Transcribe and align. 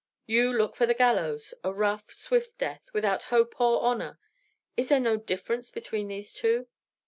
You 0.25 0.51
look 0.51 0.75
for 0.75 0.87
the 0.87 0.95
gallows; 0.95 1.53
a 1.63 1.71
rough, 1.71 2.11
swift 2.11 2.57
death, 2.57 2.81
without 2.91 3.21
hope 3.29 3.53
or 3.61 3.83
honor. 3.83 4.17
Is 4.75 4.89
there 4.89 4.99
no 4.99 5.15
difference 5.15 5.69
between 5.69 6.07
these 6.07 6.33
two?" 6.33 6.65